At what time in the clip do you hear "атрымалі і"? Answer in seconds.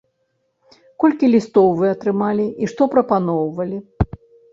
1.97-2.71